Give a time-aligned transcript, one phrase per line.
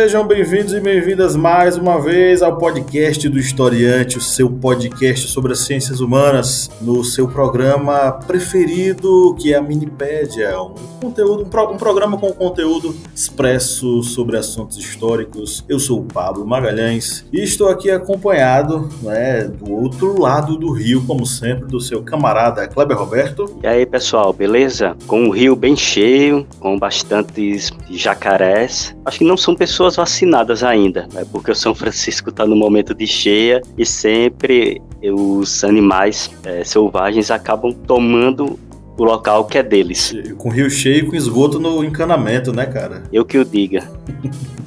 [0.00, 5.50] Sejam bem-vindos e bem-vindas mais uma vez ao podcast do Historiante, o seu podcast sobre
[5.50, 11.72] as ciências humanas, no seu programa preferido, que é a Minipédia, um conteúdo, um, pro,
[11.72, 15.64] um programa com conteúdo expresso sobre assuntos históricos.
[15.68, 21.04] Eu sou o Pablo Magalhães e estou aqui acompanhado, né, do outro lado do rio,
[21.06, 23.58] como sempre, do seu camarada Kleber Roberto.
[23.62, 24.96] E aí, pessoal, beleza?
[25.06, 31.08] Com o rio bem cheio, com bastantes jacarés acho que não são pessoas vacinadas ainda,
[31.12, 31.24] né?
[31.32, 37.30] porque o São Francisco está no momento de cheia e sempre os animais é, selvagens
[37.30, 38.58] acabam tomando
[38.98, 40.12] o local que é deles.
[40.36, 43.04] Com rio cheio e com esgoto no encanamento, né, cara?
[43.12, 43.88] Eu que o diga.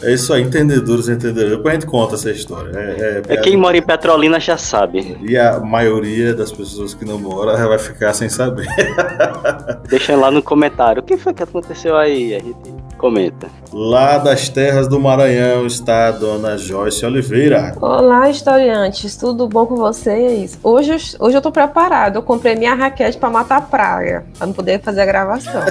[0.00, 1.50] É isso aí, entendedores entenderam.
[1.50, 2.70] Depois a gente conta essa história.
[2.72, 5.16] É, é, é quem mora em Petrolina já sabe.
[5.20, 8.68] E a maioria das pessoas que não moram vai ficar sem saber.
[9.88, 11.02] Deixa lá no comentário.
[11.02, 12.28] O que foi que aconteceu aí?
[12.28, 13.48] Gente comenta.
[13.72, 17.74] Lá das terras do Maranhão está a dona Joyce Oliveira.
[17.80, 19.16] Olá, historiantes.
[19.16, 20.58] Tudo bom com vocês?
[20.62, 22.16] Hoje, hoje eu tô preparado.
[22.16, 25.62] Eu comprei minha raquete para matar a praia, para não poder fazer a gravação.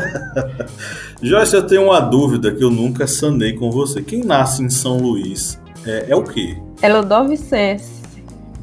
[1.21, 4.01] Joyce, eu tenho uma dúvida que eu nunca sanei com você.
[4.01, 6.57] Quem nasce em São Luís é, é o quê?
[6.81, 8.01] É Ludovicense.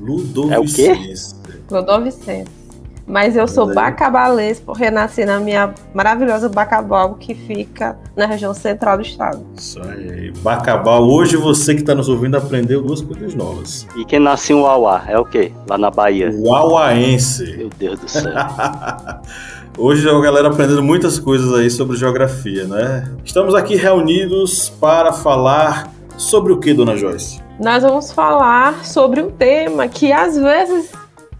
[0.00, 1.34] Ludovicense.
[1.70, 2.63] É o Ludovicense.
[3.06, 8.96] Mas eu sou bacabalês por renascer na minha maravilhosa Bacabal, que fica na região central
[8.96, 9.44] do estado.
[9.56, 10.32] Isso aí.
[10.42, 11.02] Bacabal.
[11.02, 13.86] Hoje você que está nos ouvindo aprendeu duas coisas novas.
[13.96, 15.52] E quem nasce em Uauá é o quê?
[15.68, 16.30] Lá na Bahia.
[16.32, 17.56] Uauaense.
[17.56, 18.32] Meu Deus do céu.
[19.76, 23.10] Hoje a galera aprendendo muitas coisas aí sobre geografia, né?
[23.24, 27.42] Estamos aqui reunidos para falar sobre o que, dona Joyce?
[27.58, 30.92] Nós vamos falar sobre um tema que às vezes,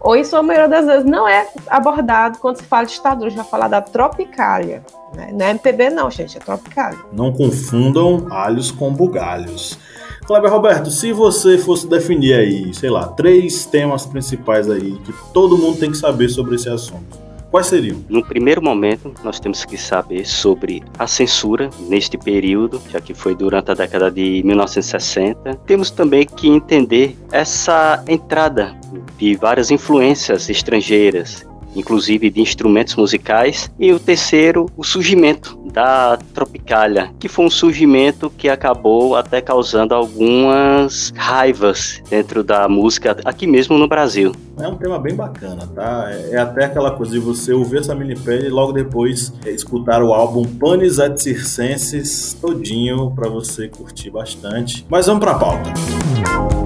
[0.05, 3.25] ou em sua maioria das vezes, não é abordado quando se fala de ditadura.
[3.25, 4.83] A gente vai falar da tropicália.
[5.15, 5.31] Né?
[5.33, 6.99] Não é MPB não, gente, é tropicália.
[7.11, 9.79] Não confundam alhos com bugalhos.
[10.27, 15.57] Cleber Roberto, se você fosse definir aí, sei lá, três temas principais aí que todo
[15.57, 17.17] mundo tem que saber sobre esse assunto,
[17.55, 18.03] Quais seriam?
[18.09, 23.33] No primeiro momento, nós temos que saber sobre a censura neste período, já que foi
[23.33, 25.55] durante a década de 1960.
[25.65, 28.77] Temos também que entender essa entrada
[29.17, 37.11] de várias influências estrangeiras inclusive de instrumentos musicais, e o terceiro, o surgimento da Tropicália,
[37.19, 43.77] que foi um surgimento que acabou até causando algumas raivas dentro da música aqui mesmo
[43.77, 44.31] no Brasil.
[44.57, 46.09] É um tema bem bacana, tá?
[46.31, 50.45] É até aquela coisa de você ouvir essa minipédia e logo depois escutar o álbum
[50.45, 54.85] Panis et Circenses todinho para você curtir bastante.
[54.89, 55.73] Mas vamos para a pauta.
[56.15, 56.64] Música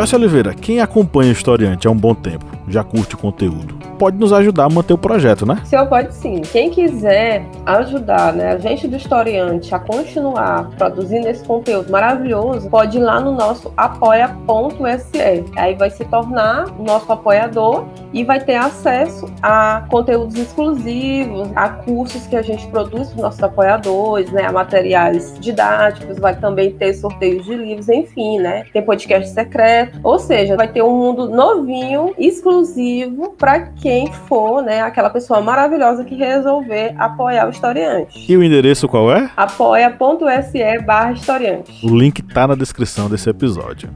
[0.00, 4.16] Joyce Oliveira, quem acompanha o Historiante há um bom tempo, já curte o conteúdo, pode
[4.16, 5.60] nos ajudar a manter o projeto, né?
[5.66, 6.40] Senhor, pode sim.
[6.40, 12.96] Quem quiser ajudar né, a gente do Historiante a continuar produzindo esse conteúdo maravilhoso, pode
[12.96, 15.44] ir lá no nosso apoia.se.
[15.54, 17.84] Aí vai se tornar nosso apoiador
[18.14, 23.22] e vai ter acesso a conteúdos exclusivos, a cursos que a gente produz para os
[23.22, 28.64] nossos apoiadores, né, a materiais didáticos, vai também ter sorteios de livros, enfim, né?
[28.72, 34.62] Tem podcast secreto, ou seja, vai ter um mundo novinho, exclusivo para quem quem for,
[34.62, 38.24] né, aquela pessoa maravilhosa que resolver apoiar o historiante.
[38.30, 39.28] E o endereço qual é?
[39.36, 41.84] apoia.se barra historiante.
[41.84, 43.90] O link tá na descrição desse episódio.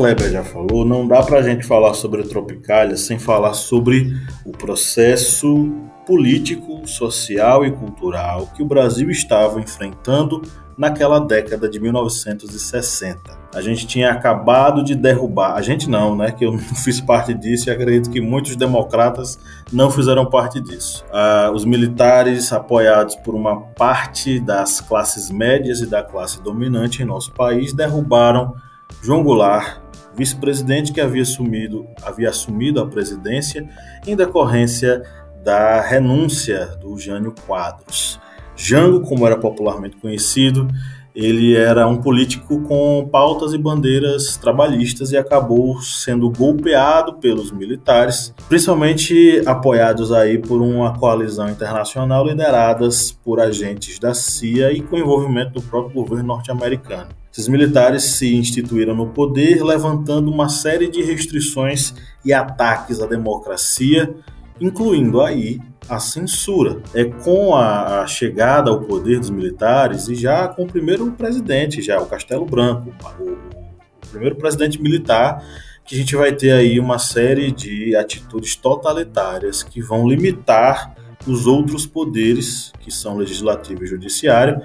[0.00, 4.16] Kleber já falou, não dá para a gente falar sobre a Tropicália sem falar sobre
[4.46, 5.70] o processo
[6.06, 10.40] político, social e cultural que o Brasil estava enfrentando
[10.74, 13.38] naquela década de 1960.
[13.54, 16.32] A gente tinha acabado de derrubar, a gente não, né?
[16.32, 19.38] Que eu não fiz parte disso e acredito que muitos democratas
[19.70, 21.04] não fizeram parte disso.
[21.12, 27.04] Ah, os militares, apoiados por uma parte das classes médias e da classe dominante em
[27.04, 28.54] nosso país, derrubaram
[29.02, 29.89] João Goulart,
[30.20, 33.66] vice-presidente que havia assumido, havia assumido a presidência
[34.06, 35.02] em decorrência
[35.42, 38.20] da renúncia do Jânio Quadros.
[38.54, 40.68] Jango, como era popularmente conhecido,
[41.14, 48.34] ele era um político com pautas e bandeiras trabalhistas e acabou sendo golpeado pelos militares,
[48.48, 55.54] principalmente apoiados aí por uma coalizão internacional lideradas por agentes da CIA e com envolvimento
[55.54, 57.08] do próprio governo norte-americano.
[57.32, 64.12] Esses militares se instituíram no poder, levantando uma série de restrições e ataques à democracia,
[64.60, 66.80] incluindo aí a censura.
[66.94, 72.00] É com a, chegada ao poder dos militares e já com o primeiro presidente, já
[72.00, 75.42] o Castelo Branco, o, o primeiro presidente militar,
[75.84, 80.94] que a gente vai ter aí uma série de atitudes totalitárias que vão limitar
[81.26, 84.60] os outros poderes, que são legislativo e judiciário,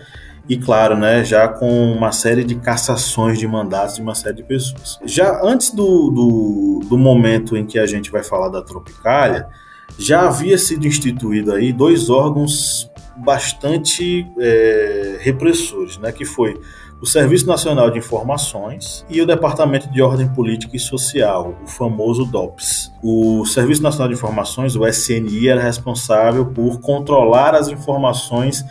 [0.47, 4.43] e claro, né, já com uma série de cassações de mandatos de uma série de
[4.43, 4.99] pessoas.
[5.03, 9.47] Já antes do, do, do momento em que a gente vai falar da Tropicália,
[9.97, 16.59] já havia sido instituído aí dois órgãos bastante é, repressores, né, que foi
[17.01, 22.25] o Serviço Nacional de Informações e o Departamento de Ordem Política e Social, o famoso
[22.25, 22.91] DOPS.
[23.03, 28.65] O Serviço Nacional de Informações, o SNI, era responsável por controlar as informações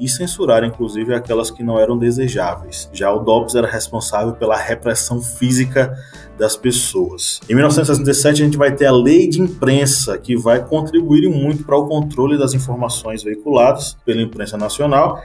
[0.00, 2.88] e censurar, inclusive, aquelas que não eram desejáveis.
[2.92, 5.94] Já o DOPS era responsável pela repressão física
[6.38, 7.40] das pessoas.
[7.48, 11.76] Em 1967, a gente vai ter a lei de imprensa, que vai contribuir muito para
[11.76, 15.22] o controle das informações veiculadas pela imprensa nacional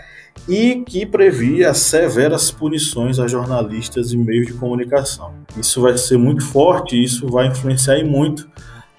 [0.49, 5.33] e que previa severas punições a jornalistas e meios de comunicação.
[5.57, 8.47] Isso vai ser muito forte, isso vai influenciar muito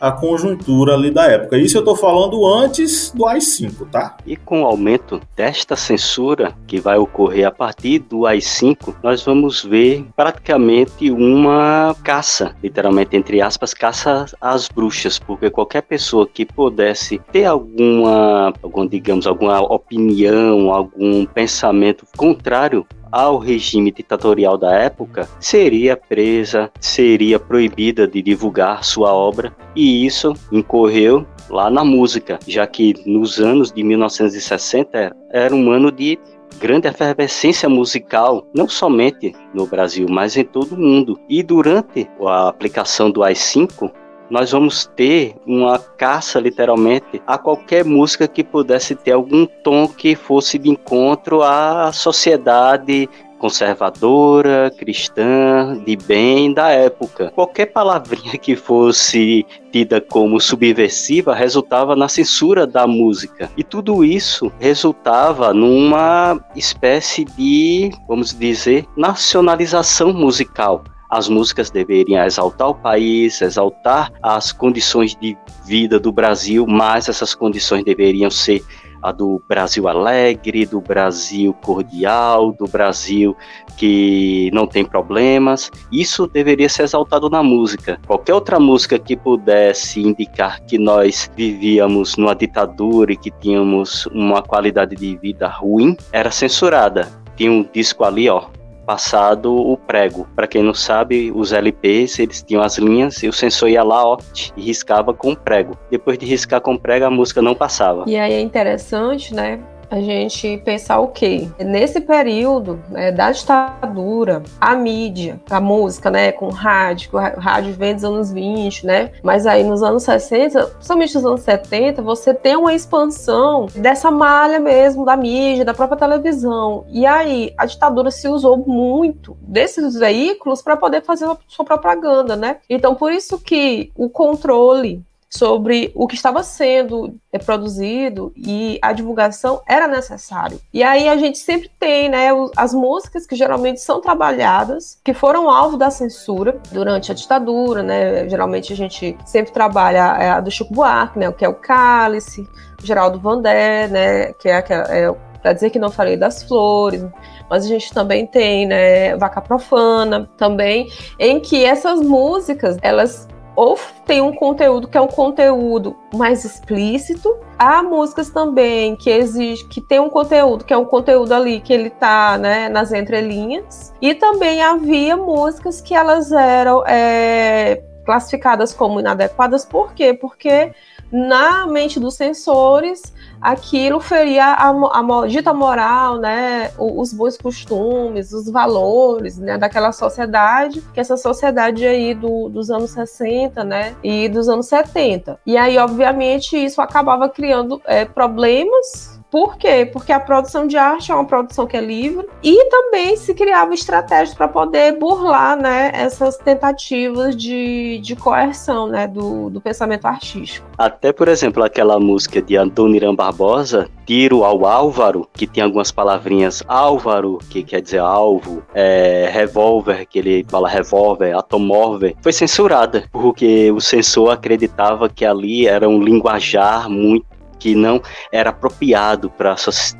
[0.00, 1.58] a conjuntura ali da época.
[1.58, 4.16] Isso eu estou falando antes do AI-5, tá?
[4.26, 9.64] E com o aumento desta censura que vai ocorrer a partir do AI-5, nós vamos
[9.64, 17.18] ver praticamente uma caça, literalmente entre aspas, caça às bruxas, porque qualquer pessoa que pudesse
[17.32, 25.96] ter alguma, algum, digamos, alguma opinião, algum pensamento contrário ao regime ditatorial da época, seria
[25.96, 32.94] presa, seria proibida de divulgar sua obra, e isso incorreu lá na música, já que
[33.06, 36.18] nos anos de 1960 era um ano de
[36.58, 41.18] grande efervescência musical, não somente no Brasil, mas em todo o mundo.
[41.28, 43.90] E durante a aplicação do AI-5,
[44.30, 50.14] nós vamos ter uma caça, literalmente, a qualquer música que pudesse ter algum tom que
[50.14, 53.08] fosse de encontro à sociedade
[53.38, 57.30] conservadora, cristã, de bem da época.
[57.34, 63.50] Qualquer palavrinha que fosse tida como subversiva resultava na censura da música.
[63.56, 72.68] E tudo isso resultava numa espécie de, vamos dizer, nacionalização musical as músicas deveriam exaltar
[72.68, 78.64] o país, exaltar as condições de vida do Brasil, mas essas condições deveriam ser
[79.02, 83.36] a do Brasil alegre, do Brasil cordial, do Brasil
[83.76, 85.70] que não tem problemas.
[85.92, 88.00] Isso deveria ser exaltado na música.
[88.06, 94.42] Qualquer outra música que pudesse indicar que nós vivíamos numa ditadura e que tínhamos uma
[94.42, 97.08] qualidade de vida ruim era censurada.
[97.36, 98.46] Tinha um disco ali, ó,
[98.86, 100.26] passado o prego.
[100.34, 104.06] Para quem não sabe, os LPs, eles tinham as linhas e o sensor ia lá,
[104.06, 104.16] ó,
[104.56, 105.76] e riscava com prego.
[105.90, 108.04] Depois de riscar com prego, a música não passava.
[108.06, 109.60] E aí é interessante, né?
[109.90, 111.48] A gente pensar o quê?
[111.58, 117.94] Nesse período né, da ditadura, a mídia, a música, né, com rádio, o rádio vem
[117.94, 119.12] dos anos 20, né?
[119.22, 124.58] Mas aí nos anos 60, principalmente nos anos 70, você tem uma expansão dessa malha
[124.60, 126.84] mesmo da mídia, da própria televisão.
[126.88, 132.58] E aí a ditadura se usou muito desses veículos para poder fazer sua propaganda, né?
[132.68, 135.04] Então por isso que o controle
[135.36, 140.58] sobre o que estava sendo é, produzido e a divulgação era necessário.
[140.72, 145.50] E aí a gente sempre tem, né, as músicas que geralmente são trabalhadas, que foram
[145.50, 148.28] alvo da censura durante a ditadura, né?
[148.28, 152.48] Geralmente a gente sempre trabalha é, a do Chico Buarque, né, que é o Cálice,
[152.82, 157.04] Geraldo Vandé, né, que é, é para dizer que não falei das flores,
[157.48, 160.90] mas a gente também tem, né, Vaca Profana, também,
[161.20, 167.34] em que essas músicas, elas ou tem um conteúdo que é um conteúdo mais explícito,
[167.58, 171.72] há músicas também que exige que tem um conteúdo que é um conteúdo ali que
[171.72, 179.00] ele tá né, nas entrelinhas, e também havia músicas que elas eram é, classificadas como
[179.00, 180.12] inadequadas, por quê?
[180.12, 180.72] Porque
[181.10, 183.14] na mente dos censores
[183.46, 189.92] aquilo feria a, a, a dita moral, né, os bons costumes, os valores, né, daquela
[189.92, 195.38] sociedade, que essa sociedade aí do, dos anos 60, né, e dos anos 70.
[195.46, 199.84] E aí, obviamente, isso acabava criando é, problemas por quê?
[199.84, 203.74] Porque a produção de arte é uma produção que é livre e também se criava
[203.74, 210.66] estratégias para poder burlar né, essas tentativas de, de coerção né, do, do pensamento artístico.
[210.78, 216.62] Até, por exemplo, aquela música de Antônio Barbosa, Tiro ao Álvaro, que tem algumas palavrinhas
[216.66, 223.70] Álvaro, que quer dizer alvo, é, revólver, que ele fala revólver, atomóvel, foi censurada, porque
[223.70, 228.00] o censor acreditava que ali era um linguajar muito que não
[228.32, 229.56] era apropriado para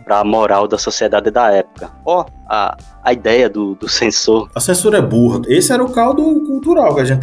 [0.08, 1.90] a moral da sociedade da época.
[2.04, 4.48] Ó, oh, a, a ideia do, do censor.
[4.54, 5.42] A censura é burra.
[5.48, 7.22] Esse era o caldo cultural que a gente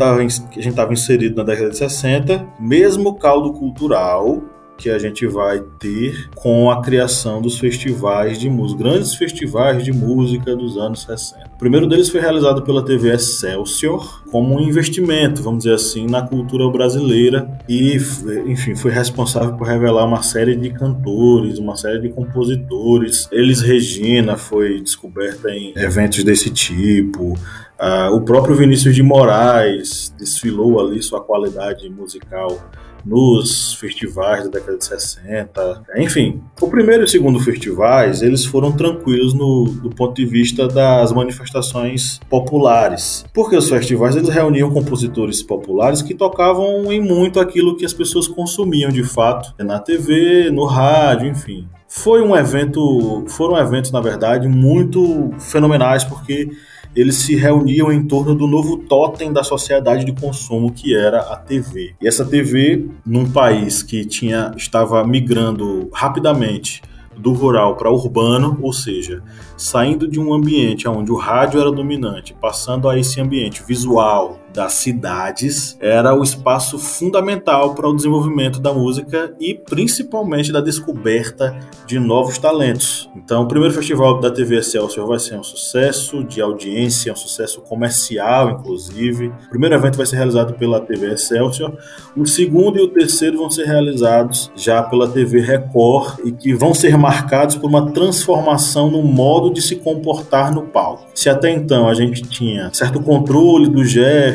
[0.69, 4.41] estava inserido na década de 60, mesmo caldo cultural
[4.77, 9.91] que a gente vai ter com a criação dos festivais de música, grandes festivais de
[9.91, 11.51] música dos anos 60.
[11.55, 16.21] O primeiro deles foi realizado pela TV Excelsior como um investimento, vamos dizer assim, na
[16.21, 17.97] cultura brasileira e,
[18.45, 23.27] enfim, foi responsável por revelar uma série de cantores, uma série de compositores.
[23.31, 27.37] Elis Regina foi descoberta em eventos desse tipo.
[27.79, 32.59] Uh, o próprio Vinícius de Moraes desfilou ali sua qualidade musical
[33.05, 35.83] nos festivais da década de 60.
[35.97, 40.67] Enfim, o primeiro e o segundo festivais, eles foram tranquilos no, do ponto de vista
[40.67, 43.25] das manifestações populares.
[43.33, 48.27] Porque os festivais, eles reuniam compositores populares que tocavam em muito aquilo que as pessoas
[48.27, 51.67] consumiam de fato, na TV, no rádio, enfim.
[51.87, 56.49] Foi um evento, foram eventos, na verdade, muito fenomenais, porque
[56.95, 61.35] eles se reuniam em torno do novo totem da sociedade de consumo que era a
[61.35, 61.95] TV.
[62.01, 66.81] E essa TV, num país que tinha estava migrando rapidamente
[67.17, 69.23] do rural para urbano, ou seja,
[69.57, 74.73] saindo de um ambiente onde o rádio era dominante, passando a esse ambiente visual das
[74.73, 81.57] cidades, era o espaço fundamental para o desenvolvimento da música e principalmente da descoberta
[81.87, 83.09] de novos talentos.
[83.15, 87.61] Então, o primeiro festival da TV Excelsior vai ser um sucesso de audiência, um sucesso
[87.61, 89.27] comercial, inclusive.
[89.27, 91.75] O primeiro evento vai ser realizado pela TV Excelsior.
[92.15, 96.73] O segundo e o terceiro vão ser realizados já pela TV Record e que vão
[96.73, 101.07] ser marcados por uma transformação no modo de se comportar no palco.
[101.15, 103.89] Se até então a gente tinha certo controle dos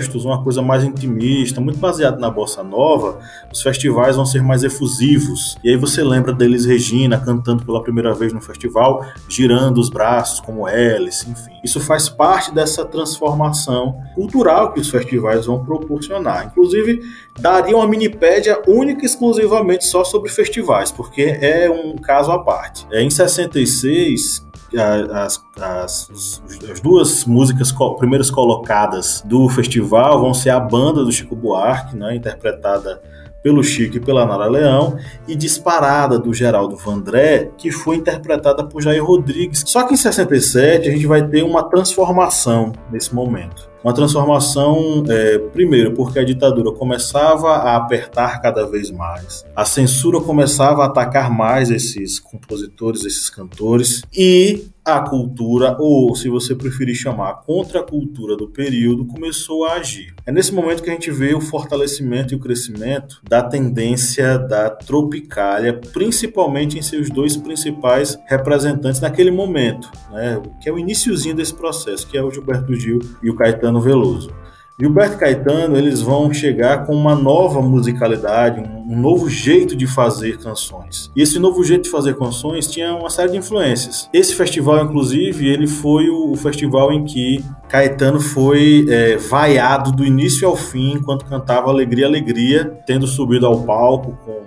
[0.08, 3.18] gestos, uma coisa mais intimista, muito baseado na bossa nova,
[3.52, 5.56] os festivais vão ser mais efusivos.
[5.62, 10.40] E aí você lembra deles Regina cantando pela primeira vez no festival, girando os braços
[10.40, 11.52] como hélice, enfim.
[11.62, 16.46] Isso faz parte dessa transformação cultural que os festivais vão proporcionar.
[16.46, 17.02] Inclusive,
[17.38, 22.86] daria uma minipédia única e exclusivamente só sobre festivais, porque é um caso à parte.
[22.90, 30.50] É, em 66, as, as, as, duas músicas co primeiras colocadas do festival vão ser
[30.50, 33.00] a banda do Chico Buarque, né, interpretada
[33.42, 38.82] pelo Chico e pela Nara Leão, e Disparada do Geraldo Vandré, que foi interpretada por
[38.82, 39.62] Jair Rodrigues.
[39.66, 43.68] Só que em 67 a gente vai ter uma transformação nesse momento.
[43.82, 50.20] Uma transformação, é, primeiro, porque a ditadura começava a apertar cada vez mais, a censura
[50.20, 54.66] começava a atacar mais esses compositores, esses cantores, e
[54.96, 60.14] a cultura, ou se você preferir chamar, a contracultura do período, começou a agir.
[60.24, 64.70] É nesse momento que a gente vê o fortalecimento e o crescimento da tendência da
[64.70, 71.54] tropicália, principalmente em seus dois principais representantes naquele momento, né, que é o iníciozinho desse
[71.54, 74.32] processo, que é o Gilberto Gil e o Caetano Veloso.
[74.80, 81.10] Gilberto Caetano eles vão chegar com uma nova musicalidade, um novo jeito de fazer canções.
[81.16, 84.08] E esse novo jeito de fazer canções tinha uma série de influências.
[84.12, 90.46] Esse festival, inclusive, ele foi o festival em que Caetano foi é, vaiado do início
[90.46, 94.42] ao fim enquanto cantava Alegria, Alegria, tendo subido ao palco com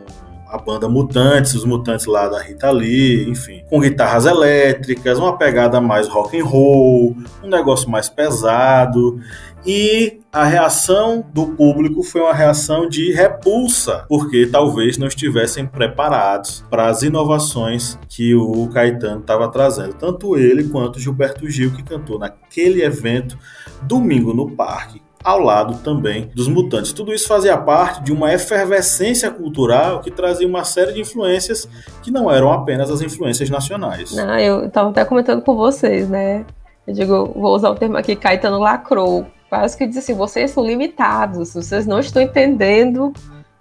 [0.52, 5.80] a banda Mutantes, os Mutantes lá da Rita Lee, enfim, com guitarras elétricas, uma pegada
[5.80, 9.20] mais rock and roll, um negócio mais pesado
[9.66, 16.66] e a reação do público foi uma reação de repulsa, porque talvez não estivessem preparados
[16.70, 19.94] para as inovações que o Caetano estava trazendo.
[19.94, 23.38] Tanto ele quanto Gilberto Gil, que cantou naquele evento,
[23.84, 26.94] domingo no parque, ao lado também dos Mutantes.
[26.94, 31.68] Tudo isso fazia parte de uma efervescência cultural que trazia uma série de influências
[32.02, 34.16] que não eram apenas as influências nacionais.
[34.16, 36.46] Não, eu estava até comentando com vocês, né?
[36.88, 39.26] Eu digo, vou usar o termo aqui, Caetano lacrou.
[39.50, 43.12] Quase que diz assim, vocês são limitados, vocês não estão entendendo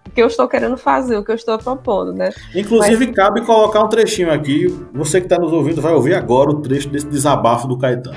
[0.07, 2.31] o que eu estou querendo fazer, o que eu estou propondo, né?
[2.55, 3.15] Inclusive, Mas...
[3.15, 4.67] cabe colocar um trechinho aqui.
[4.93, 8.17] Você que está nos ouvindo vai ouvir agora o trecho desse desabafo do Caetano.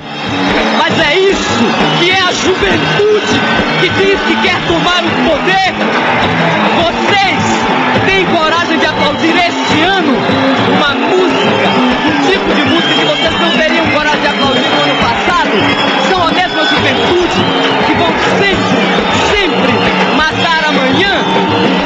[0.77, 1.63] Mas é isso
[1.99, 3.39] que é a juventude
[3.79, 5.73] que diz que quer tomar o poder.
[6.81, 7.43] Vocês
[8.05, 10.13] têm coragem de aplaudir este ano
[10.75, 14.95] uma música, um tipo de música que vocês não teriam coragem de aplaudir no ano
[14.99, 15.51] passado?
[16.09, 17.39] São a mesma juventude
[17.85, 18.09] que vão
[18.39, 18.92] sempre, sempre
[20.33, 21.82] matar amanhã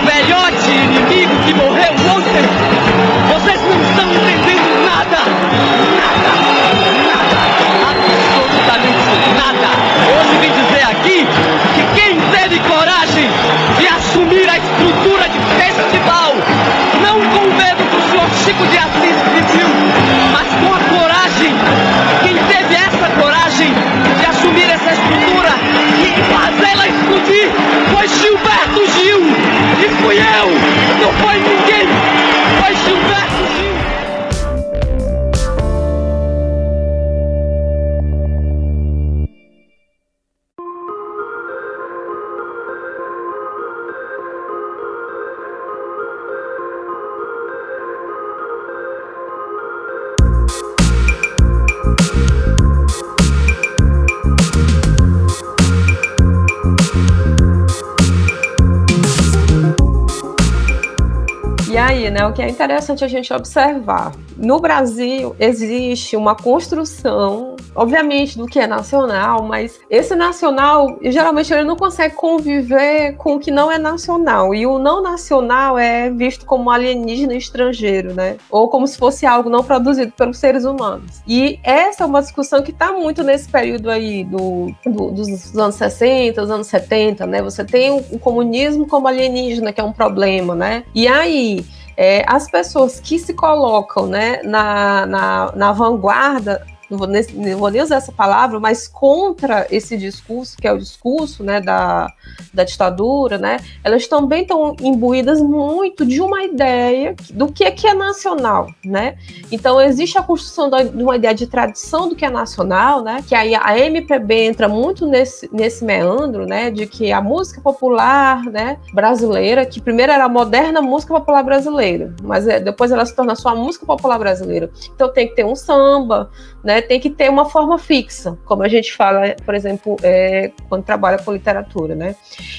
[62.28, 64.14] né, o que é interessante a gente observar.
[64.36, 71.64] No Brasil existe uma construção, obviamente, do que é nacional, mas esse nacional, geralmente, ele
[71.64, 74.54] não consegue conviver com o que não é nacional.
[74.54, 78.38] E o não nacional é visto como alienígena estrangeiro, né?
[78.50, 81.22] Ou como se fosse algo não produzido pelos seres humanos.
[81.28, 85.76] E essa é uma discussão que está muito nesse período aí do, do, dos anos
[85.76, 87.42] 60, dos anos 70, né?
[87.42, 90.84] Você tem o, o comunismo como alienígena, que é um problema, né?
[90.94, 91.66] E aí,
[91.98, 97.70] é, as pessoas que se colocam né, na, na, na vanguarda não vou, não vou
[97.70, 102.08] nem usar essa palavra, mas contra esse discurso, que é o discurso né, da,
[102.54, 107.88] da ditadura, né, elas também estão imbuídas muito de uma ideia do que é, que
[107.88, 108.68] é nacional.
[108.86, 109.18] Né?
[109.52, 113.36] Então, existe a construção de uma ideia de tradição do que é nacional, né, que
[113.36, 118.78] aí a MPB entra muito nesse, nesse meandro né, de que a música popular né,
[118.94, 123.36] brasileira, que primeiro era a moderna música popular brasileira, mas é, depois ela se torna
[123.36, 124.70] só a música popular brasileira.
[124.96, 126.30] Então, tem que ter um samba,
[126.64, 130.84] né, tem que ter uma forma fixa, como a gente fala, por exemplo, é, quando
[130.84, 132.16] trabalha com literatura, né?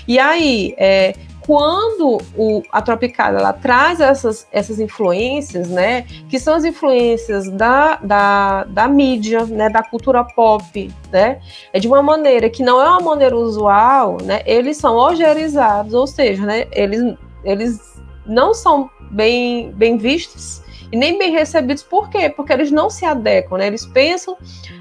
[0.06, 1.14] E aí, é,
[1.48, 7.96] quando o, a Tropicália ela traz essas, essas influências, né, que são as influências da,
[7.96, 11.40] da, da mídia, né, da cultura pop, né,
[11.72, 16.06] é de uma maneira que não é uma maneira usual, né, eles são ojerizados, ou
[16.06, 21.82] seja, né, eles, eles não são bem, bem vistos e nem bem recebidos.
[21.82, 22.28] Por quê?
[22.28, 23.66] Porque eles não se adequam, né?
[23.66, 24.36] Eles pensam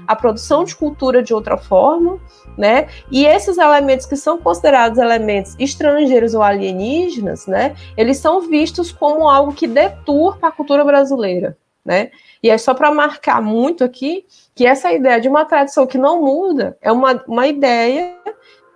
[0.06, 2.20] a produção de cultura de outra forma,
[2.56, 2.88] né?
[3.10, 7.74] E esses elementos que são considerados elementos estrangeiros ou alienígenas, né?
[7.96, 12.10] Eles são vistos como algo que deturpa a cultura brasileira, né?
[12.42, 16.22] E é só para marcar muito aqui que essa ideia de uma tradição que não
[16.22, 18.16] muda é uma, uma ideia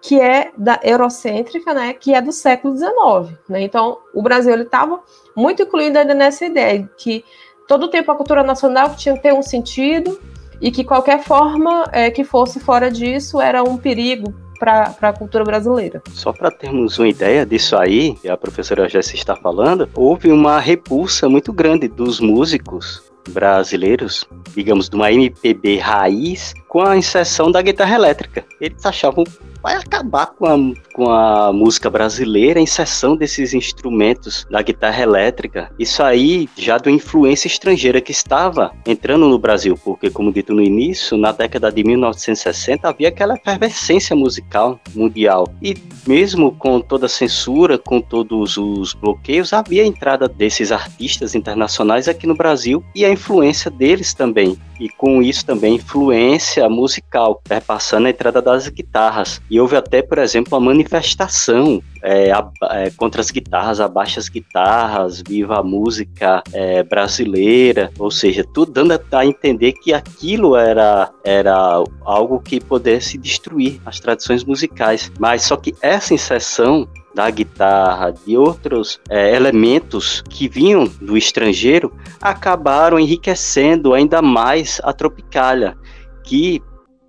[0.03, 3.39] que é da eurocêntrica, né, que é do século XIX.
[3.49, 3.63] Né?
[3.63, 5.01] Então, o Brasil estava
[5.37, 7.25] muito incluído ainda nessa ideia que
[7.67, 10.21] todo o tempo a cultura nacional tinha que ter um sentido
[10.61, 15.43] e que qualquer forma é, que fosse fora disso era um perigo para a cultura
[15.43, 16.01] brasileira.
[16.11, 21.29] Só para termos uma ideia disso aí, a professora Jéssica está falando, houve uma repulsa
[21.29, 27.97] muito grande dos músicos brasileiros, digamos, de uma MPB raiz, com a inserção da guitarra
[27.97, 28.45] elétrica.
[28.61, 29.25] Eles achavam
[29.63, 30.57] vai acabar com a,
[30.93, 35.71] com a música brasileira, a inserção desses instrumentos da guitarra elétrica.
[35.79, 40.63] Isso aí já uma influência estrangeira que estava entrando no Brasil, porque, como dito no
[40.63, 45.47] início, na década de 1960 havia aquela efervescência musical mundial.
[45.63, 51.35] E mesmo com toda a censura, com todos os bloqueios, havia a entrada desses artistas
[51.35, 54.59] internacionais aqui no Brasil e a influência deles também.
[54.81, 59.41] E com isso também influência musical, perpassando a entrada das guitarras.
[59.53, 64.31] E houve até, por exemplo, a manifestação é, a, é, contra as guitarras, abaixa as
[64.31, 71.11] guitarras, viva a música é, brasileira, ou seja, tudo dando a entender que aquilo era,
[71.23, 75.13] era algo que pudesse destruir as tradições musicais.
[75.19, 81.93] Mas só que essa inserção da guitarra, de outros é, elementos que vinham do estrangeiro,
[82.23, 85.77] acabaram enriquecendo ainda mais a Tropicália,
[86.25, 86.63] que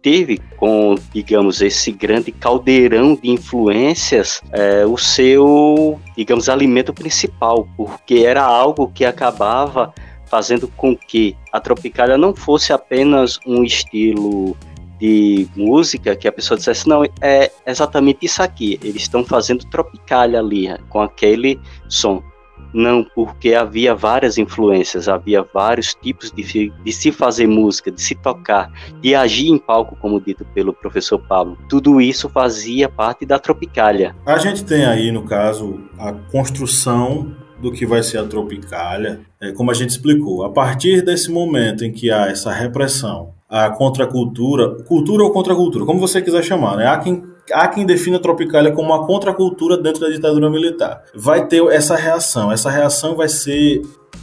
[0.03, 8.15] teve com, digamos, esse grande caldeirão de influências é, o seu, digamos, alimento principal, porque
[8.15, 9.93] era algo que acabava
[10.25, 14.57] fazendo com que a Tropicália não fosse apenas um estilo
[14.99, 20.39] de música que a pessoa dissesse, não, é exatamente isso aqui, eles estão fazendo Tropicália
[20.39, 22.21] ali, com aquele som.
[22.73, 28.15] Não, porque havia várias influências, havia vários tipos de, de se fazer música, de se
[28.15, 31.57] tocar, de agir em palco, como dito pelo professor Pablo.
[31.69, 34.15] Tudo isso fazia parte da Tropicália.
[34.25, 37.31] A gente tem aí, no caso, a construção
[37.61, 40.43] do que vai ser a Tropicália, é, como a gente explicou.
[40.43, 45.99] A partir desse momento em que há essa repressão a contracultura, cultura ou contracultura, como
[45.99, 46.87] você quiser chamar, né?
[46.87, 51.03] Há quem, há quem defina a Tropicália como uma contracultura dentro da ditadura militar.
[51.15, 52.51] Vai ter essa reação.
[52.51, 53.81] Essa reação vai ser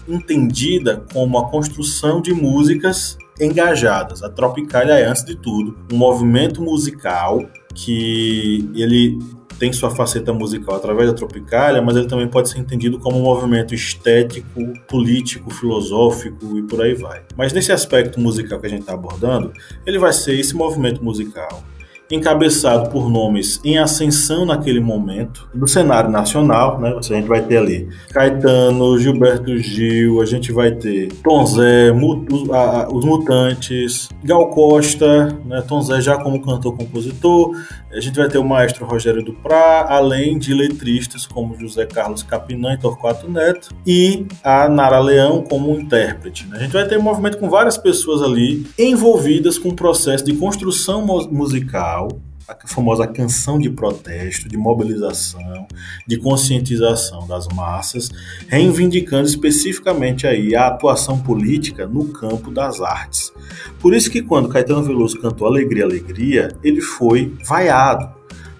[0.09, 4.23] entendida como a construção de músicas engajadas.
[4.23, 9.19] A Tropicália é, antes de tudo, um movimento musical que ele
[9.59, 13.23] tem sua faceta musical através da Tropicália, mas ele também pode ser entendido como um
[13.23, 17.23] movimento estético, político, filosófico e por aí vai.
[17.37, 19.53] Mas nesse aspecto musical que a gente está abordando,
[19.85, 21.63] ele vai ser esse movimento musical
[22.11, 26.94] encabeçado por nomes em ascensão naquele momento do cenário nacional, né?
[26.99, 33.05] A gente vai ter ali Caetano, Gilberto Gil, a gente vai ter Tom Zé, os
[33.05, 35.62] Mutantes, Gal Costa, né?
[35.62, 37.53] Tom Zé já como cantor-compositor,
[37.92, 42.74] a gente vai ter o maestro Rogério Duprá, além de letristas como José Carlos Capinã
[42.74, 46.46] e Torquato Neto, e a Nara Leão como intérprete.
[46.46, 46.59] Né?
[46.59, 50.35] A gente vai ter um movimento com várias pessoas ali envolvidas com o processo de
[50.35, 52.09] construção musical
[52.51, 55.69] a famosa canção de protesto, de mobilização,
[56.07, 58.11] de conscientização das massas,
[58.49, 63.33] reivindicando especificamente aí a atuação política no campo das artes.
[63.79, 68.11] Por isso que quando Caetano Veloso cantou Alegria, Alegria, ele foi vaiado,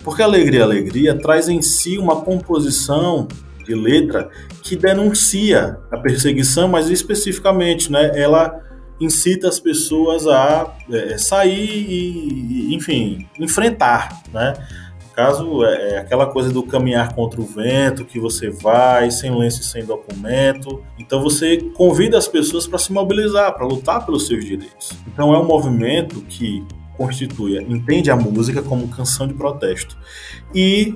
[0.05, 3.27] porque Alegria, Alegria traz em si uma composição
[3.65, 4.31] de letra
[4.63, 8.70] que denuncia a perseguição, mas especificamente, né, ela
[9.01, 14.53] incita as pessoas a é, sair e, enfim, enfrentar, né?
[15.03, 19.37] No caso, é, é aquela coisa do caminhar contra o vento, que você vai sem
[19.37, 20.83] lenço e sem documento.
[20.99, 24.93] Então você convida as pessoas para se mobilizar, para lutar pelos seus direitos.
[25.07, 26.65] Então é um movimento que
[26.97, 29.97] constitui, entende a música como canção de protesto.
[30.55, 30.95] E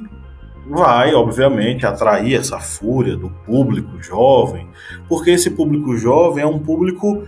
[0.66, 4.68] vai, obviamente, atrair essa fúria do público jovem,
[5.08, 7.24] porque esse público jovem é um público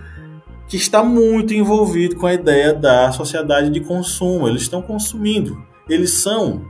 [0.69, 4.49] que está muito envolvido com a ideia da sociedade de consumo.
[4.49, 5.63] Eles estão consumindo.
[5.89, 6.65] Eles são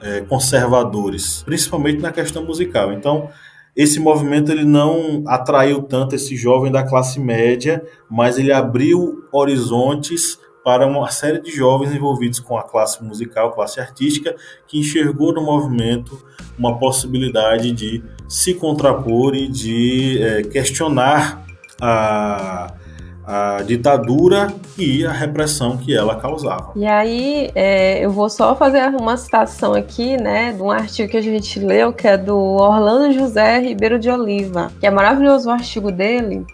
[0.00, 2.92] é, conservadores, principalmente na questão musical.
[2.92, 3.28] Então,
[3.74, 10.38] esse movimento ele não atraiu tanto esse jovem da classe média, mas ele abriu horizontes
[10.64, 15.42] para uma série de jovens envolvidos com a classe musical, classe artística, que enxergou no
[15.42, 16.22] movimento
[16.58, 21.46] uma possibilidade de se contrapor e de é, questionar
[21.80, 22.74] a
[23.28, 26.72] a ditadura e a repressão que ela causava.
[26.74, 31.16] E aí, é, eu vou só fazer uma citação aqui, né, de um artigo que
[31.18, 35.52] a gente leu, que é do Orlando José Ribeiro de Oliva, que é maravilhoso o
[35.52, 36.46] artigo dele,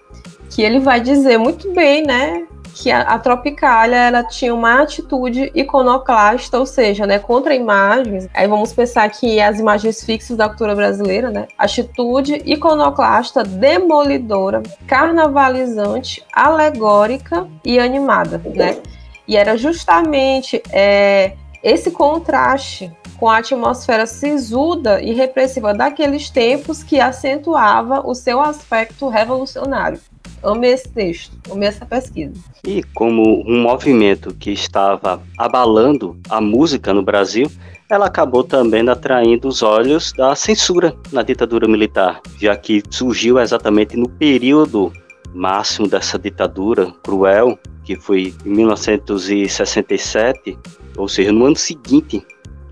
[0.50, 5.50] que ele vai dizer muito bem, né, que a, a Tropicália ela tinha uma atitude
[5.54, 8.28] iconoclasta, ou seja, né, contra imagens.
[8.34, 16.22] Aí vamos pensar que as imagens fixas da cultura brasileira, né, atitude iconoclasta, demolidora, carnavalizante,
[16.32, 18.78] alegórica e animada, né?
[19.26, 21.32] E era justamente é,
[21.64, 29.08] esse contraste com a atmosfera sisuda e repressiva daqueles tempos que acentuava o seu aspecto
[29.08, 29.98] revolucionário.
[30.42, 32.34] Amei esse texto, amei essa pesquisa.
[32.66, 37.50] E como um movimento que estava abalando a música no Brasil,
[37.90, 43.96] ela acabou também atraindo os olhos da censura na ditadura militar, já que surgiu exatamente
[43.96, 44.92] no período
[45.34, 50.56] máximo dessa ditadura cruel, que foi em 1967,
[50.96, 52.24] ou seja, no ano seguinte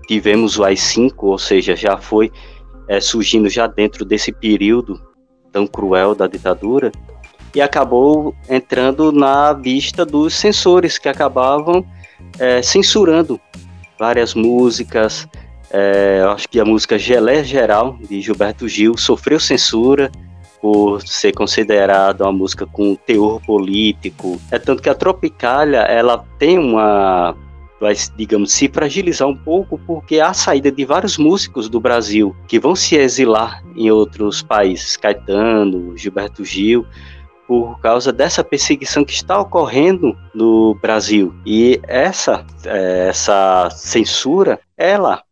[0.07, 2.31] tivemos o AI-5, ou seja, já foi
[2.87, 4.99] é, surgindo já dentro desse período
[5.51, 6.91] tão cruel da ditadura,
[7.53, 11.85] e acabou entrando na vista dos censores que acabavam
[12.39, 13.39] é, censurando
[13.99, 15.27] várias músicas,
[15.75, 20.11] É, acho que a música Gelé Geral, de Gilberto Gil, sofreu censura
[20.63, 24.39] por ser considerada uma música com teor político.
[24.49, 27.35] É tanto que a Tropicália, ela tem uma
[27.81, 32.33] vai, digamos, se fragilizar um pouco porque há a saída de vários músicos do Brasil
[32.47, 36.85] que vão se exilar em outros países, Caetano, Gilberto Gil,
[37.45, 41.35] por causa dessa perseguição que está ocorrendo no Brasil.
[41.45, 45.23] E essa, é, essa censura, ela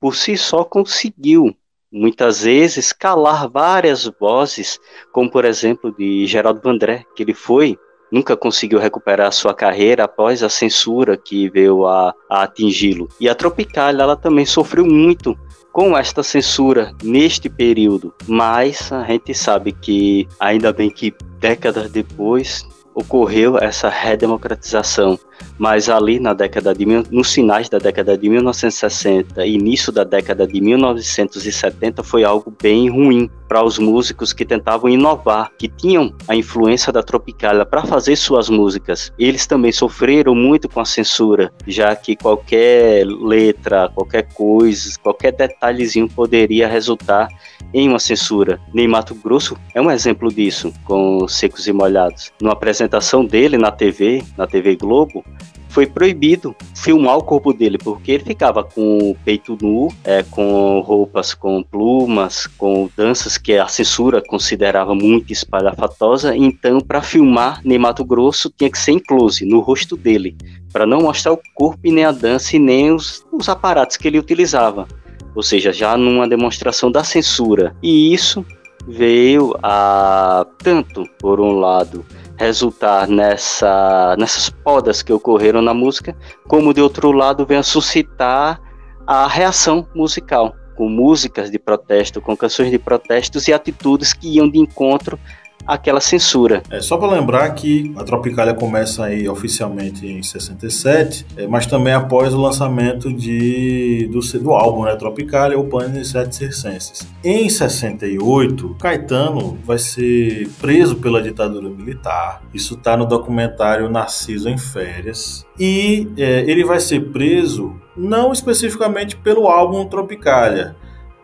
[0.00, 1.54] por si só conseguiu
[1.92, 4.78] muitas vezes calar várias vozes,
[5.12, 7.78] como por exemplo de Geraldo Vandré, que ele foi
[8.10, 13.08] nunca conseguiu recuperar sua carreira após a censura que veio a, a atingi-lo.
[13.20, 15.38] E a Tropicália, ela também sofreu muito
[15.72, 22.66] com esta censura neste período, mas a gente sabe que ainda bem que décadas depois
[22.92, 25.16] ocorreu essa redemocratização,
[25.58, 30.46] mas ali na década de nos finais da década de 1960 e início da década
[30.46, 36.36] de 1970 foi algo bem ruim para os músicos que tentavam inovar, que tinham a
[36.36, 39.12] influência da Tropicália para fazer suas músicas.
[39.18, 46.08] Eles também sofreram muito com a censura, já que qualquer letra, qualquer coisa, qualquer detalhezinho
[46.08, 47.28] poderia resultar
[47.74, 48.60] em uma censura.
[48.72, 52.32] Ney Mato Grosso é um exemplo disso, com Secos e Molhados.
[52.40, 55.24] Numa apresentação dele na TV, na TV Globo,
[55.68, 60.80] foi proibido filmar o corpo dele, porque ele ficava com o peito nu, é, com
[60.80, 66.36] roupas com plumas, com danças que a censura considerava muito espalhafatosa.
[66.36, 70.36] Então, para filmar Ney Mato Grosso, tinha que ser em close, no rosto dele,
[70.72, 74.08] para não mostrar o corpo e nem a dança e nem os, os aparatos que
[74.08, 74.88] ele utilizava
[75.34, 77.74] ou seja, já numa demonstração da censura.
[77.82, 78.44] E isso
[78.86, 82.04] veio a tanto, por um lado,
[82.40, 86.16] resultar nessa, nessas podas que ocorreram na música,
[86.48, 88.58] como de outro lado veio a suscitar
[89.06, 94.48] a reação musical, com músicas de protesto, com canções de protestos e atitudes que iam
[94.48, 95.18] de encontro
[95.66, 96.62] aquela censura.
[96.70, 101.92] É só para lembrar que a Tropicália começa aí oficialmente em 67, é, mas também
[101.92, 107.06] após o lançamento de, do, do álbum né, Tropicália, o Pane Sete Circenses.
[107.22, 112.42] Em 68, Caetano vai ser preso pela ditadura militar.
[112.52, 115.44] Isso está no documentário Narciso em Férias.
[115.58, 120.74] E é, ele vai ser preso não especificamente pelo álbum Tropicália,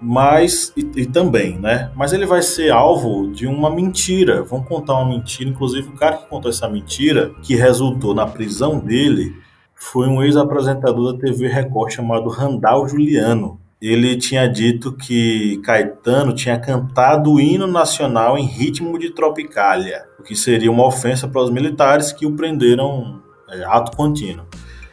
[0.00, 1.90] mas e, e, também, né?
[1.94, 4.42] Mas ele vai ser alvo de uma mentira.
[4.42, 5.48] Vão contar uma mentira.
[5.48, 9.34] Inclusive, o cara que contou essa mentira, que resultou na prisão dele,
[9.74, 13.60] foi um ex-apresentador da TV Record chamado Randall Juliano.
[13.80, 20.22] Ele tinha dito que Caetano tinha cantado o hino nacional em ritmo de tropicália, o
[20.22, 24.46] que seria uma ofensa para os militares que o prenderam é, ato contínuo.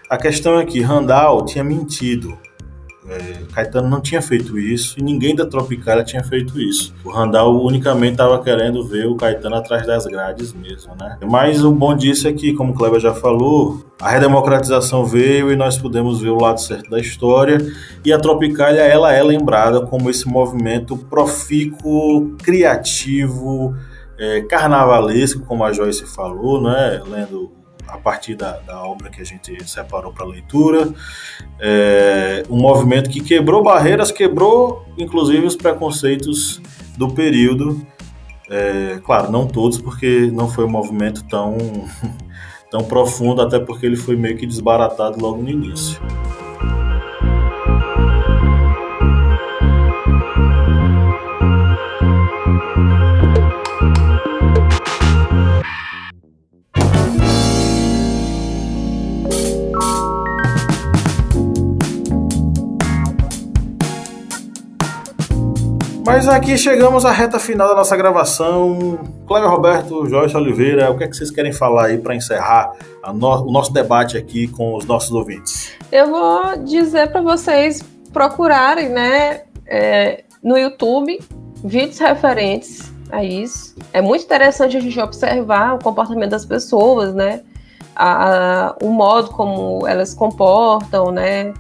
[0.10, 2.38] A questão é que Randall tinha mentido
[3.10, 6.94] é, Caetano não tinha feito isso e ninguém da Tropicália tinha feito isso.
[7.04, 11.18] O Randall unicamente estava querendo ver o Caetano atrás das grades mesmo, né?
[11.30, 15.56] Mas o bom disso é que, como o Kleber já falou, a redemocratização veio e
[15.56, 17.58] nós pudemos ver o lado certo da história
[18.06, 23.76] e a Tropicália ela é lembrada como esse movimento profícuo, criativo,
[24.18, 27.02] é, carnavalesco, como a Joyce falou, né?
[27.06, 30.94] Lendo a partir da, da obra que a gente separou para leitura.
[31.60, 36.62] É, um movimento que quebrou barreiras, quebrou inclusive os preconceitos
[36.98, 37.86] do período.
[38.50, 41.58] É, claro, não todos, porque não foi um movimento tão,
[42.70, 46.00] tão profundo, até porque ele foi meio que desbaratado logo no início.
[66.06, 69.00] Mas aqui chegamos à reta final da nossa gravação.
[69.26, 72.74] Cléber Roberto, Joyce Oliveira, o que é que vocês querem falar aí para encerrar
[73.14, 75.72] no, o nosso debate aqui com os nossos ouvintes?
[75.90, 81.20] Eu vou dizer para vocês procurarem, né, é, no YouTube,
[81.64, 83.74] vídeos referentes a isso.
[83.94, 87.44] É muito interessante a gente observar o comportamento das pessoas, né,
[87.96, 91.54] a, a, o modo como elas comportam, né,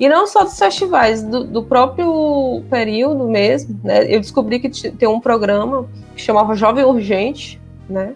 [0.00, 4.06] e não só dos festivais, do, do próprio período mesmo, né?
[4.08, 5.86] Eu descobri que tem um programa
[6.16, 8.14] que chamava Jovem Urgente, né?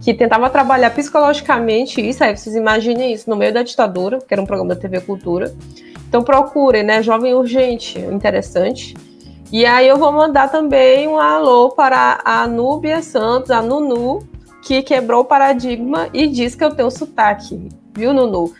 [0.00, 4.40] Que tentava trabalhar psicologicamente isso, aí vocês imaginem isso, no meio da ditadura, que era
[4.40, 5.52] um programa da TV Cultura.
[6.08, 7.02] Então procurem, né?
[7.02, 8.94] Jovem Urgente, interessante.
[9.50, 14.20] E aí eu vou mandar também um alô para a Núbia Santos, a Nunu,
[14.62, 18.52] que quebrou o paradigma e diz que eu tenho sotaque, viu, Nunu?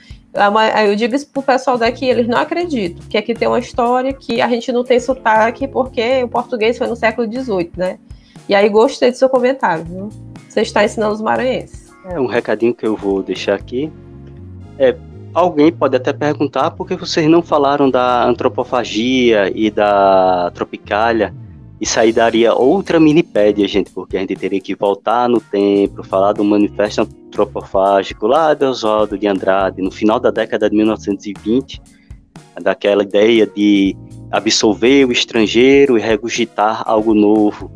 [0.84, 3.04] Eu digo isso pro pessoal daqui, eles não acreditam.
[3.08, 6.86] Que aqui tem uma história que a gente não tem sotaque porque o português foi
[6.86, 7.98] no século XVIII, né?
[8.48, 10.08] E aí gostei do seu comentário, viu?
[10.48, 11.88] Você está ensinando os maranhenses.
[12.10, 13.92] É um recadinho que eu vou deixar aqui.
[14.78, 14.96] É,
[15.34, 21.34] alguém pode até perguntar por que vocês não falaram da antropofagia e da tropicália.
[21.80, 26.32] Isso aí daria outra minipédia, gente, porque a gente teria que voltar no tempo, falar
[26.32, 31.80] do manifesto antropofágico lá de Oswaldo de Andrade, no final da década de 1920,
[32.60, 33.96] daquela ideia de
[34.30, 37.70] absolver o estrangeiro e regurgitar algo novo.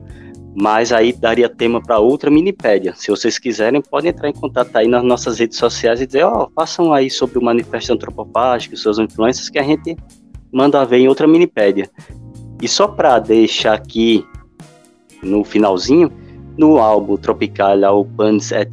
[0.54, 2.92] Mas aí daria tema para outra minipédia.
[2.94, 6.44] Se vocês quiserem, podem entrar em contato aí nas nossas redes sociais e dizer, ó,
[6.44, 9.96] oh, façam aí sobre o manifesto antropofágico, suas influências, que a gente
[10.52, 11.88] manda ver em outra minipédia.
[12.62, 14.24] E só para deixar aqui
[15.20, 16.12] no finalzinho,
[16.56, 18.70] no álbum Tropical ao Panis et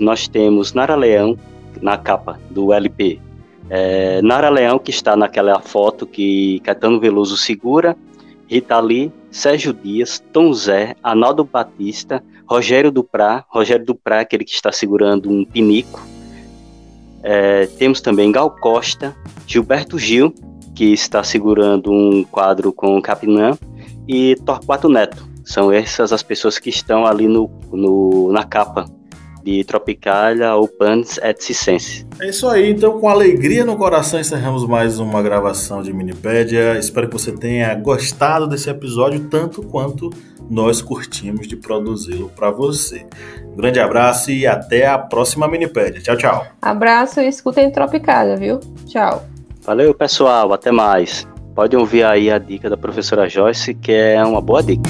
[0.00, 1.34] nós temos Nara Leão
[1.80, 3.18] na capa do LP.
[3.70, 7.96] É, Nara Leão, que está naquela foto que Caetano Veloso segura,
[8.46, 14.70] Rita Lee, Sérgio Dias, Tom Zé, Arnaldo Batista, Rogério Duprá, Rogério Duprá, aquele que está
[14.70, 16.00] segurando um pinico.
[17.22, 20.34] É, temos também Gal Costa, Gilberto Gil,
[20.76, 23.58] que está segurando um quadro com Capinã,
[24.06, 25.26] e Torquato Neto.
[25.44, 28.84] São essas as pessoas que estão ali no, no na capa
[29.42, 32.04] de Tropicalia ou Panis et Cicense.
[32.20, 36.76] É isso aí, então com alegria no coração encerramos mais uma gravação de Minipédia.
[36.76, 40.10] Espero que você tenha gostado desse episódio tanto quanto
[40.50, 43.06] nós curtimos de produzi-lo para você.
[43.52, 46.00] Um grande abraço e até a próxima Minipédia.
[46.00, 46.46] Tchau, tchau.
[46.60, 48.58] Abraço e escutem Tropicalia, viu?
[48.86, 49.35] Tchau.
[49.66, 50.52] Valeu, pessoal.
[50.52, 51.26] Até mais.
[51.52, 54.88] Pode ouvir aí a dica da professora Joyce, que é uma boa dica.